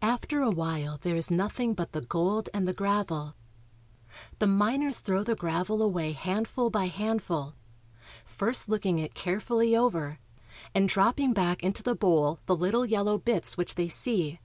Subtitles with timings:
[0.00, 3.34] After a while there is nothing but the gold and the gravel.
[4.38, 7.54] The miners throw the gravel away handful by handful,
[8.24, 10.20] first looking it carefully over
[10.74, 14.38] and dropping back into the bowl the little yellow bits which they see.